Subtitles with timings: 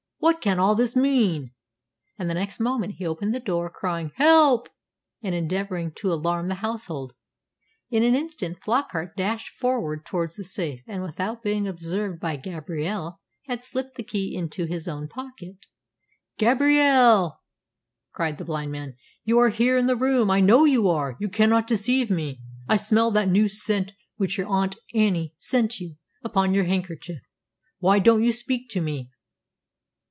[0.21, 1.49] What can all this mean?"
[2.19, 4.69] And next moment he opened the door, crying, "Help!"
[5.23, 7.15] and endeavouring to alarm the household.
[7.89, 13.19] In an instant Flockart dashed forward towards the safe, and, without being observed by Gabrielle,
[13.47, 15.65] had slipped the key into his own pocket.
[16.37, 17.41] "Gabrielle,"
[18.13, 20.29] cried the blind man, "you are here in the room.
[20.29, 21.17] I know you are.
[21.19, 22.39] You cannot deceive me.
[22.69, 27.21] I smell that new scent, which your aunt Annie sent you, upon your handkerchief.
[27.79, 29.09] Why don't you speak to me?"